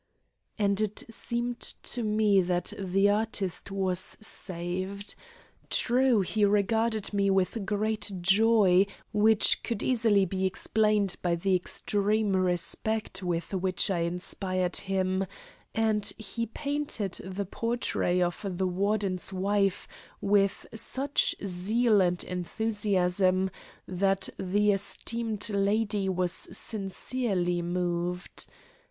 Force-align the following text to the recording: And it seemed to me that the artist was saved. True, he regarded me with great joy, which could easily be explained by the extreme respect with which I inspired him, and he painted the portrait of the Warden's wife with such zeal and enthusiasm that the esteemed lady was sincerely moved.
And 0.57 0.81
it 0.81 1.03
seemed 1.11 1.59
to 1.61 2.01
me 2.01 2.41
that 2.41 2.73
the 2.75 3.07
artist 3.11 3.69
was 3.69 4.17
saved. 4.19 5.13
True, 5.69 6.21
he 6.21 6.43
regarded 6.43 7.13
me 7.13 7.29
with 7.29 7.67
great 7.67 8.11
joy, 8.19 8.87
which 9.13 9.61
could 9.61 9.83
easily 9.83 10.25
be 10.25 10.43
explained 10.47 11.17
by 11.21 11.35
the 11.35 11.55
extreme 11.55 12.35
respect 12.35 13.21
with 13.21 13.53
which 13.53 13.91
I 13.91 13.99
inspired 13.99 14.77
him, 14.77 15.27
and 15.75 16.03
he 16.17 16.47
painted 16.47 17.21
the 17.23 17.45
portrait 17.45 18.23
of 18.23 18.43
the 18.57 18.65
Warden's 18.65 19.31
wife 19.31 19.87
with 20.19 20.65
such 20.73 21.35
zeal 21.45 22.01
and 22.01 22.23
enthusiasm 22.23 23.51
that 23.87 24.29
the 24.39 24.71
esteemed 24.71 25.47
lady 25.51 26.09
was 26.09 26.31
sincerely 26.31 27.61
moved. 27.61 28.47